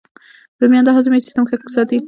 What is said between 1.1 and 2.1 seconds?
سیسټم ښه ساتي